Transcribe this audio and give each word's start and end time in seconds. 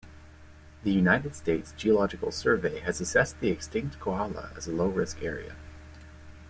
The 0.81 0.91
United 0.91 1.35
States 1.35 1.75
Geological 1.77 2.31
Survey 2.31 2.79
has 2.79 2.99
assessed 2.99 3.39
the 3.39 3.51
extinct 3.51 3.99
Kohala 3.99 4.49
as 4.57 4.65
a 4.65 4.71
low-risk 4.71 5.21
area. 5.21 5.55